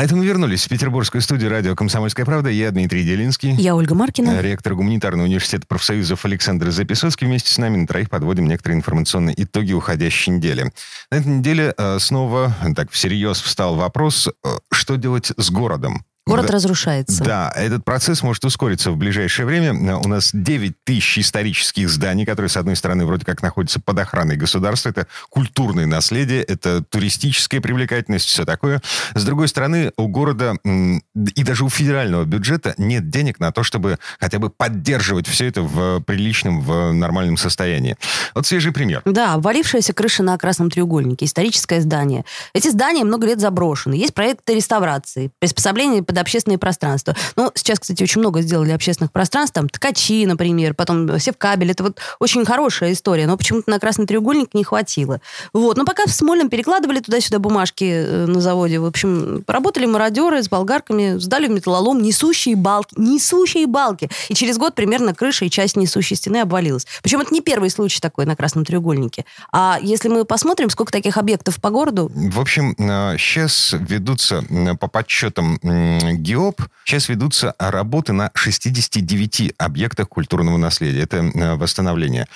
[0.00, 2.48] А это мы вернулись в петербургскую студию радио «Комсомольская правда».
[2.48, 3.52] Я Дмитрий Делинский.
[3.52, 4.40] Я Ольга Маркина.
[4.40, 7.26] Ректор гуманитарного университета профсоюзов Александр Записоцкий.
[7.26, 10.72] Вместе с нами на троих подводим некоторые информационные итоги уходящей недели.
[11.10, 16.02] На этой неделе э, снова так всерьез встал вопрос, э, что делать с городом.
[16.26, 16.52] Город Да.
[16.52, 17.24] разрушается.
[17.24, 19.96] Да, этот процесс может ускориться в ближайшее время.
[19.96, 24.36] У нас 9 тысяч исторических зданий, которые, с одной стороны, вроде как находятся под охраной
[24.36, 24.90] государства.
[24.90, 28.80] Это культурное наследие, это туристическая привлекательность, все такое.
[29.14, 33.98] С другой стороны, у города и даже у федерального бюджета нет денег на то, чтобы
[34.20, 37.96] хотя бы поддерживать все это в приличном, в нормальном состоянии.
[38.34, 39.02] Вот свежий пример.
[39.04, 42.24] Да, обвалившаяся крыша на Красном треугольнике, историческое здание.
[42.54, 43.94] Эти здания много лет заброшены.
[43.94, 47.14] Есть проекты реставрации, приспособления под общественные пространства.
[47.36, 49.54] Ну, сейчас, кстати, очень много сделали общественных пространств.
[49.54, 51.70] Там ткачи, например, потом севкабель.
[51.70, 55.20] Это вот очень хорошая история, но почему-то на Красный треугольник не хватило.
[55.52, 55.76] Вот.
[55.76, 60.48] Но пока в Смольном перекладывали туда-сюда бумажки э, на заводе, в общем, поработали мародеры с
[60.48, 62.94] болгарками, сдали в металлолом несущие балки.
[62.96, 64.10] Несущие балки.
[64.28, 66.86] И через год примерно крыша и часть несущей стены обвалилась.
[67.02, 69.24] Причем это не первый случай такой на Красном треугольнике.
[69.52, 72.74] А если мы посмотрим, сколько таких объектов по городу, В общем,
[73.18, 75.58] сейчас ведутся м, по подсчетам
[76.00, 81.02] ГИОП, сейчас ведутся работы на 69 объектах культурного наследия.
[81.02, 81.22] Это
[81.56, 82.26] восстановление.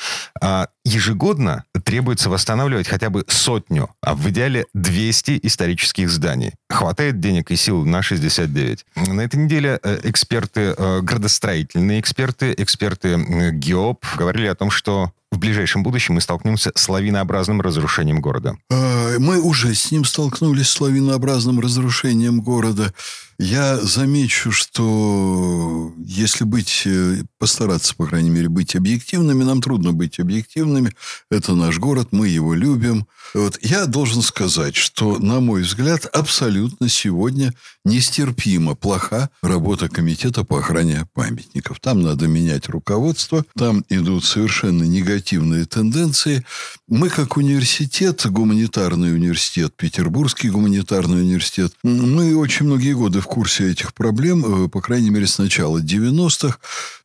[0.40, 6.52] А Ежегодно требуется восстанавливать хотя бы сотню, а в идеале 200 исторических зданий.
[6.68, 8.84] Хватает денег и сил на 69.
[8.94, 13.16] На этой неделе э, эксперты, э, градостроительные эксперты, эксперты
[13.52, 15.12] ГИОП говорили о том, что
[15.44, 18.56] ближайшем будущем мы столкнемся с лавинообразным разрушением города.
[18.70, 22.92] А, Мы уже с ним столкнулись с лавинообразным разрушением города.
[23.38, 30.20] Я замечу, что если быть, э, постараться, по крайней мере, быть объективными, нам трудно быть
[30.20, 30.92] объективными.
[31.30, 33.06] Это наш город, мы его любим.
[33.34, 33.58] Вот.
[33.60, 37.52] Я должен сказать, что, на мой взгляд, абсолютно сегодня
[37.84, 41.80] нестерпимо плоха работа комитета по охране памятников.
[41.80, 45.33] Там надо менять руководство, там идут совершенно негативные
[45.64, 46.44] тенденции.
[46.88, 53.94] Мы, как университет, гуманитарный университет, Петербургский гуманитарный университет, мы очень многие годы в курсе этих
[53.94, 56.58] проблем, э, по крайней мере, с начала 90-х.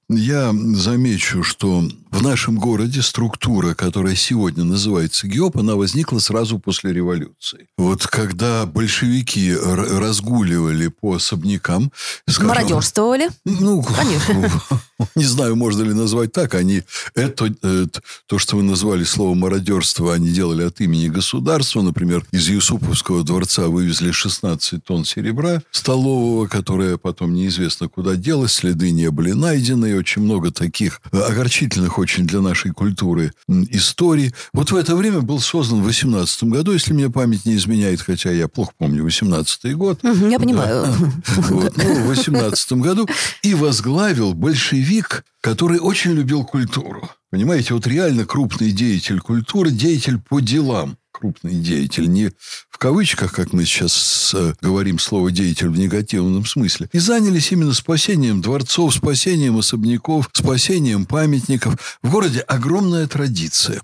[0.10, 6.92] Я замечу, что в нашем городе структура, которая сегодня называется ГИОП, она возникла сразу после
[6.92, 7.68] революции.
[7.78, 11.92] Вот когда большевики разгуливали по особнякам...
[12.28, 13.30] скажем, мародерствовали.
[13.46, 14.50] ну, Конечно.
[15.16, 16.56] не знаю, можно ли назвать так.
[16.56, 16.82] Они
[17.14, 17.86] это, э,
[18.26, 21.84] то, что вы назвали слово мародерство, они делали от имени государства.
[21.84, 28.90] Например, из Юсуповского дворца вывезли 16 тонн серебра столового, которое потом неизвестно куда делось, следы
[28.90, 29.99] не были найдены.
[30.00, 34.34] Очень много таких огорчительных очень для нашей культуры историй.
[34.54, 38.32] Вот в это время был создан в 18 году, если мне память не изменяет, хотя
[38.32, 40.86] я плохо помню 18 год, Я понимаю.
[41.28, 43.10] вот, ну, в 18 году,
[43.44, 47.10] и возглавил большевик, который очень любил культуру.
[47.30, 50.98] Понимаете, вот реально крупный деятель культуры, деятель по делам.
[51.20, 52.32] Крупный деятель, не
[52.70, 56.88] в кавычках, как мы сейчас э, говорим слово «деятель» в негативном смысле.
[56.94, 61.76] И занялись именно спасением дворцов, спасением особняков, спасением памятников.
[62.02, 63.82] В городе огромная традиция.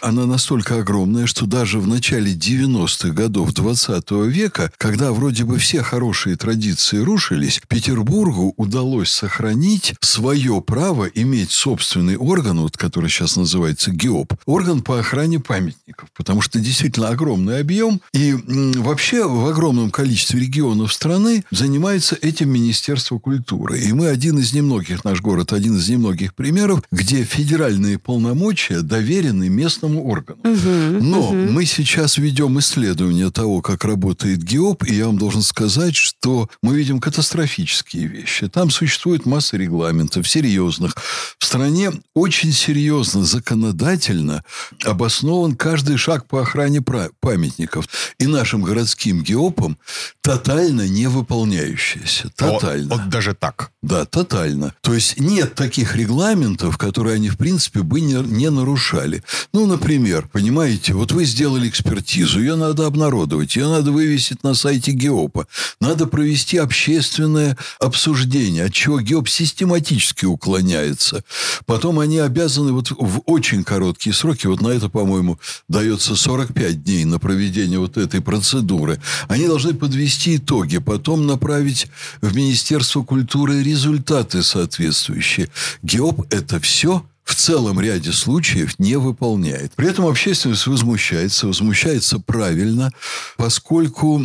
[0.00, 5.82] Она настолько огромная, что даже в начале 90-х годов 20 века, когда вроде бы все
[5.82, 13.90] хорошие традиции рушились, Петербургу удалось сохранить свое право иметь собственный орган, вот, который сейчас называется
[13.90, 16.10] ГИОП, орган по охране памятников.
[16.16, 16.75] Потому что действительно
[17.10, 18.00] огромный объем.
[18.12, 18.34] И
[18.76, 23.80] вообще в огромном количестве регионов страны занимается этим Министерство культуры.
[23.80, 29.48] И мы один из немногих, наш город, один из немногих примеров, где федеральные полномочия доверены
[29.48, 30.40] местному органу.
[30.44, 36.48] Но мы сейчас ведем исследование того, как работает ГИОП, и я вам должен сказать, что
[36.62, 38.48] мы видим катастрофические вещи.
[38.48, 40.94] Там существует масса регламентов, серьезных.
[41.38, 44.44] В стране очень серьезно, законодательно
[44.84, 47.88] обоснован каждый шаг по охране пра- памятников.
[48.18, 49.78] И нашим городским ГИОПом
[50.20, 52.30] тотально не выполняющиеся.
[52.34, 52.88] Тотально.
[52.88, 53.70] Вот, вот даже так.
[53.82, 54.74] Да, тотально.
[54.80, 59.22] То есть нет таких регламентов, которые они, в принципе, бы не, не нарушали.
[59.52, 64.92] Ну, например, понимаете, вот вы сделали экспертизу, ее надо обнародовать, ее надо вывесить на сайте
[64.92, 65.46] ГЕОПа.
[65.80, 71.22] Надо провести общественное обсуждение, от чего ГЕОП систематически уклоняется.
[71.64, 76.84] Потом они обязаны вот в очень короткие сроки, вот на это, по-моему, дается 45 45
[76.84, 78.98] дней на проведение вот этой процедуры.
[79.28, 81.88] Они должны подвести итоги, потом направить
[82.20, 85.48] в Министерство культуры результаты соответствующие.
[85.82, 89.72] ГИОП– это все– в целом ряде случаев не выполняет.
[89.74, 92.92] При этом общественность возмущается, возмущается правильно,
[93.36, 94.22] поскольку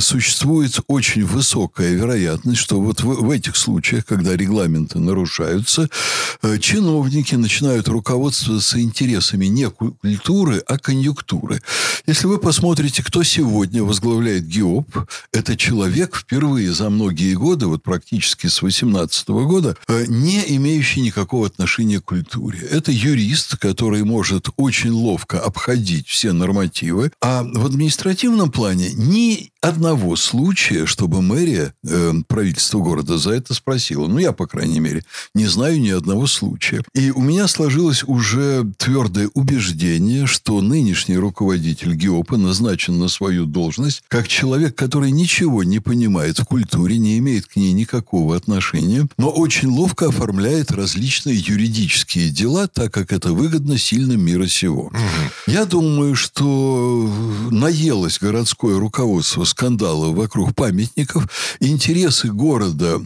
[0.00, 5.88] существует очень высокая вероятность, что вот в, в этих случаях, когда регламенты нарушаются,
[6.42, 11.62] э, чиновники начинают руководствоваться интересами не культуры, а конъюнктуры.
[12.08, 18.48] Если вы посмотрите, кто сегодня возглавляет ГИОП, это человек впервые за многие годы, вот практически
[18.48, 22.60] с 18 года, э, не имеющий никакого отношения к культуре.
[22.70, 27.10] Это юрист, который может очень ловко обходить все нормативы.
[27.20, 34.06] А в административном плане ни одного случая, чтобы мэрия, э, правительство города за это спросило.
[34.06, 35.02] Ну, я, по крайней мере,
[35.34, 36.82] не знаю ни одного случая.
[36.94, 44.02] И у меня сложилось уже твердое убеждение, что нынешний руководитель ГИОПа назначен на свою должность
[44.08, 49.30] как человек, который ничего не понимает в культуре, не имеет к ней никакого отношения, но
[49.30, 54.86] очень ловко оформляет различные юридические политические дела, так как это выгодно сильным мира сего.
[54.86, 54.96] Угу.
[55.46, 57.10] Я думаю, что
[57.50, 61.28] наелось городское руководство скандалов вокруг памятников.
[61.60, 63.02] Интересы города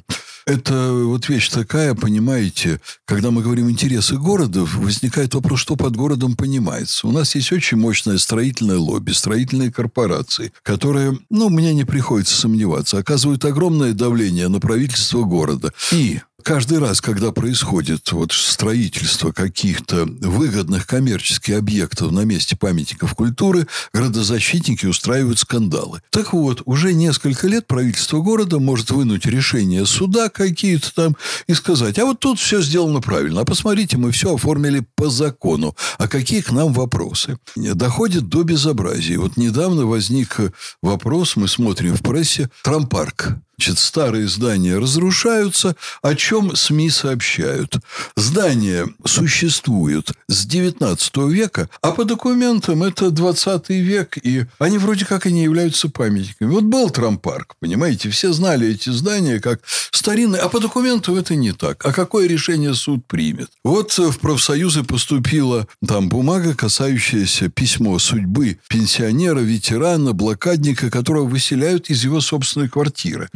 [0.46, 6.34] это вот вещь такая, понимаете, когда мы говорим интересы города, возникает вопрос, что под городом
[6.34, 7.06] понимается.
[7.06, 12.98] У нас есть очень мощное строительное лобби, строительные корпорации, которые, ну, мне не приходится сомневаться,
[12.98, 15.72] оказывают огромное давление на правительство города.
[15.92, 23.66] И Каждый раз, когда происходит вот строительство каких-то выгодных коммерческих объектов на месте памятников культуры,
[23.92, 26.02] градозащитники устраивают скандалы.
[26.10, 31.16] Так вот, уже несколько лет правительство города может вынуть решение суда какие-то там
[31.46, 35.76] и сказать, а вот тут все сделано правильно, а посмотрите, мы все оформили по закону,
[35.98, 37.38] а какие к нам вопросы?
[37.56, 39.18] Доходит до безобразия.
[39.18, 40.38] Вот недавно возник
[40.82, 47.76] вопрос, мы смотрим в прессе, Трампарк Значит, старые здания разрушаются, о чем СМИ сообщают.
[48.16, 55.26] Здания существуют с 19 века, а по документам это 20 век, и они вроде как
[55.26, 56.50] и не являются памятниками.
[56.50, 59.60] Вот был Трампарк, понимаете, все знали эти здания как
[59.90, 61.84] старинные, а по документам это не так.
[61.84, 63.50] А какое решение суд примет?
[63.62, 72.04] Вот в профсоюзы поступила там бумага, касающаяся письмо судьбы пенсионера, ветерана, блокадника, которого выселяют из
[72.04, 73.28] его собственной квартиры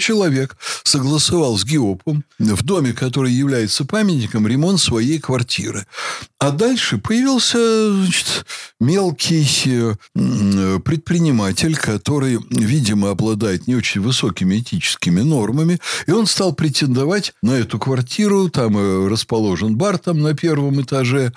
[0.82, 5.87] согласовал с ГИОПом в доме, который является памятником, ремонт своей квартиры.
[6.38, 8.44] А дальше появился значит,
[8.81, 9.44] мелкий
[10.14, 17.78] предприниматель, который, видимо, обладает не очень высокими этическими нормами, и он стал претендовать на эту
[17.78, 21.32] квартиру, там э, расположен бар там на первом этаже.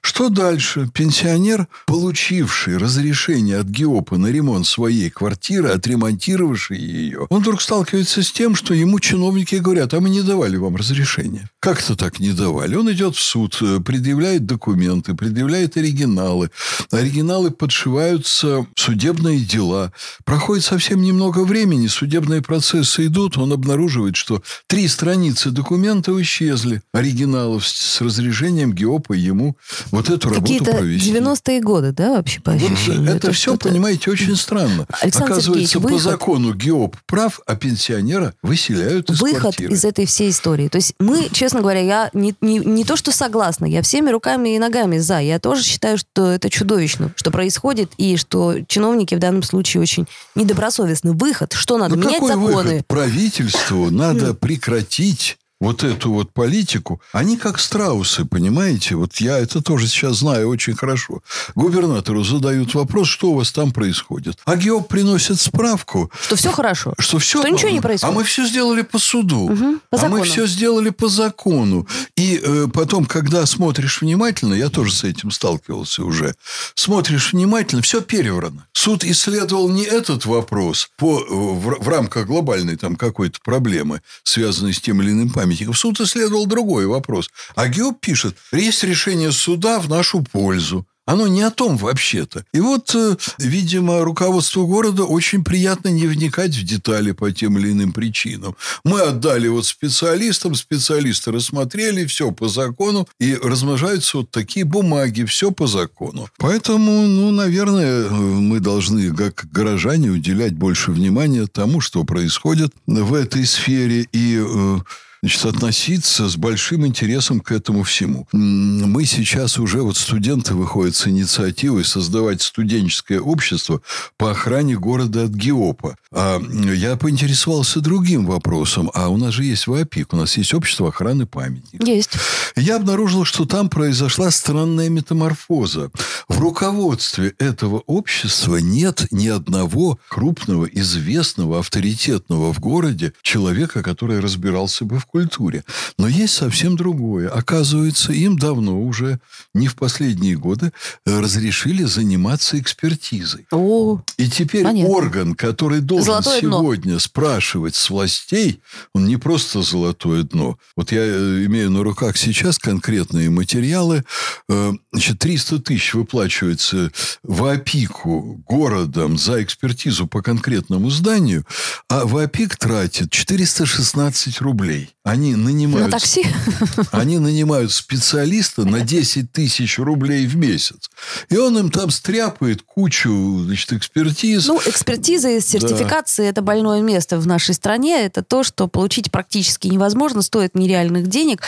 [0.00, 0.88] Что дальше?
[0.92, 8.32] Пенсионер, получивший разрешение от ГИОПа на ремонт своей квартиры, отремонтировавший ее, он вдруг сталкивается с
[8.32, 11.48] тем, что ему чиновники говорят, а мы не давали вам разрешения.
[11.60, 12.74] Как-то так не давали.
[12.74, 16.50] Он идет в суд, э, предъявляет документы, предъявляет оригиналы.
[16.90, 19.92] Оригиналы подшиваются судебные дела.
[20.24, 27.66] Проходит совсем немного времени, судебные процессы идут, он обнаруживает, что три страницы документов исчезли, оригиналов
[27.66, 29.56] с разрешением ГИОПа ему
[29.90, 31.12] вот эту работу провести.
[31.12, 33.00] 90-е годы, да, вообще по ощущениям?
[33.00, 34.86] Вот это, это все, понимаете, очень странно.
[35.00, 39.72] Александр Оказывается, Сергеевич, по закону ГИОП прав, а пенсионер пенсионера выселяют из Выход квартиры.
[39.72, 40.68] из этой всей истории.
[40.68, 44.54] То есть мы, честно говоря, я не, не, не то, что согласна, я всеми руками
[44.54, 45.20] и ногами за.
[45.20, 50.06] Я тоже считаю, что это чудовищно, что происходит, и что чиновники в данном случае очень
[50.34, 51.12] недобросовестны.
[51.12, 51.96] Выход, что надо?
[51.96, 52.70] Ну, Менять какой законы.
[52.70, 52.86] Выход?
[52.86, 58.96] Правительству надо прекратить вот эту вот политику, они как страусы, понимаете?
[58.96, 61.22] Вот я это тоже сейчас знаю очень хорошо.
[61.54, 64.38] Губернатору задают вопрос, что у вас там происходит.
[64.44, 66.10] А ГИОП приносит справку.
[66.20, 66.94] Что все хорошо.
[66.98, 67.38] Что все...
[67.38, 68.12] Что ничего не происходит.
[68.12, 69.42] А мы все сделали по суду.
[69.42, 70.18] Угу, по а закону.
[70.18, 71.86] мы все сделали по закону.
[72.16, 76.34] И э, потом, когда смотришь внимательно, я тоже с этим сталкивался уже,
[76.74, 78.66] смотришь внимательно, все переврано.
[78.72, 84.72] Суд исследовал не этот вопрос по, э, в, в рамках глобальной там какой-то проблемы, связанной
[84.72, 85.78] с тем или иным памятником, памятников.
[85.78, 87.30] Суд исследовал другой вопрос.
[87.54, 90.86] А Геоп пишет, есть решение суда в нашу пользу.
[91.04, 92.44] Оно не о том вообще-то.
[92.54, 97.72] И вот, э, видимо, руководству города очень приятно не вникать в детали по тем или
[97.72, 98.54] иным причинам.
[98.84, 105.50] Мы отдали вот специалистам, специалисты рассмотрели, все по закону, и размножаются вот такие бумаги, все
[105.50, 106.28] по закону.
[106.38, 113.44] Поэтому, ну, наверное, мы должны, как горожане, уделять больше внимания тому, что происходит в этой
[113.44, 114.78] сфере, и э,
[115.22, 118.26] значит, относиться с большим интересом к этому всему.
[118.32, 123.80] Мы сейчас уже, вот студенты выходят с инициативой создавать студенческое общество
[124.16, 125.96] по охране города от ГИОПа.
[126.10, 126.40] А
[126.74, 128.90] я поинтересовался другим вопросом.
[128.94, 131.86] А у нас же есть ВАПИК, у нас есть общество охраны памятников.
[131.86, 132.10] Есть.
[132.56, 135.90] Я обнаружил, что там произошла странная метаморфоза.
[136.28, 144.84] В руководстве этого общества нет ни одного крупного, известного, авторитетного в городе человека, который разбирался
[144.84, 145.62] бы в культуре.
[145.98, 147.28] Но есть совсем другое.
[147.28, 149.20] Оказывается, им давно уже,
[149.54, 150.72] не в последние годы,
[151.04, 153.46] разрешили заниматься экспертизой.
[153.52, 154.90] О, И теперь Понятно.
[154.94, 156.58] орган, который должен Золотое дно.
[156.60, 158.60] сегодня спрашивать с властей,
[158.94, 160.58] он не просто золотое дно.
[160.76, 164.04] Вот я э, имею на руках сейчас конкретные материалы.
[164.48, 166.90] Э, Значит, 300 тысяч выплачивается
[167.22, 171.46] в опику городом за экспертизу по конкретному зданию,
[171.88, 174.90] а в опик тратит 416 рублей.
[175.04, 175.90] Они на нанимают...
[175.90, 176.24] такси?
[176.92, 180.90] Они нанимают специалиста на 10 тысяч рублей в месяц.
[181.28, 184.46] И он им там стряпает кучу значит, экспертиз.
[184.46, 188.04] Ну, экспертиза и сертификации– это больное место в нашей стране.
[188.04, 191.42] Это то, что получить практически невозможно, стоит нереальных денег.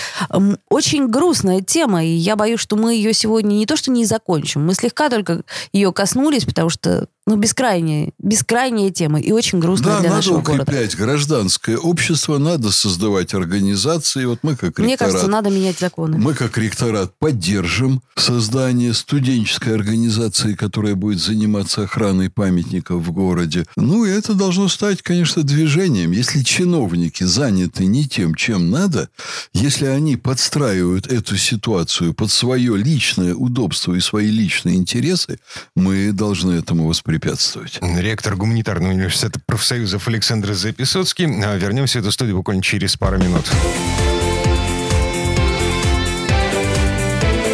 [0.68, 4.66] Очень грустная тема, и я боюсь, что мы ее сегодня не то что не закончим,
[4.66, 5.42] мы слегка только
[5.72, 10.40] ее коснулись, потому что ну, бескрайняя, бескрайняя тема и очень грустная да, для надо нашего
[10.42, 10.62] города.
[10.64, 14.26] укреплять гражданское общество, надо создавать организации.
[14.26, 16.18] Вот мы как Мне ректорат, кажется, надо менять законы.
[16.18, 23.64] мы как ректорат поддержим создание студенческой организации, которая будет заниматься охраной памятников в городе.
[23.76, 26.12] Ну, и это должно стать, конечно, движением.
[26.12, 29.08] Если чиновники заняты не тем, чем надо,
[29.54, 35.38] если они подстраивают эту ситуацию под свое личное удобство и свои личные интересы,
[35.74, 37.78] мы должны этому воспрепятствовать.
[37.80, 41.26] Ректор гуманитарного университета профсоюзов Александр Записоцкий.
[41.44, 43.50] А Вернемся в эту студию буквально через пару минут.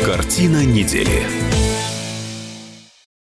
[0.05, 1.40] Картина недели.